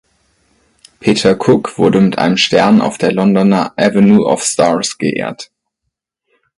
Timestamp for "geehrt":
4.97-5.51